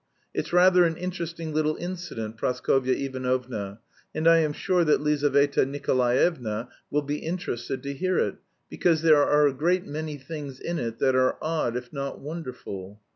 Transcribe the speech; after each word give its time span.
It's 0.33 0.51
rather 0.51 0.83
an 0.83 0.97
interesting 0.97 1.53
little 1.53 1.75
incident, 1.75 2.35
Praskovya 2.35 2.95
Ivanovna, 2.95 3.81
and 4.15 4.27
I 4.27 4.39
am 4.39 4.51
sure 4.51 4.83
that 4.83 4.99
Lizaveta 4.99 5.63
Nikolaevna 5.63 6.69
will 6.89 7.03
be 7.03 7.19
interested 7.19 7.83
to 7.83 7.93
hear 7.93 8.17
it, 8.17 8.37
because 8.67 9.03
there 9.03 9.21
are 9.23 9.45
a 9.45 9.53
great 9.53 9.85
many 9.85 10.17
things 10.17 10.59
in 10.59 10.79
it 10.79 10.97
that 10.97 11.15
are 11.15 11.37
odd 11.39 11.77
if 11.77 11.93
not 11.93 12.19
wonderful. 12.19 12.99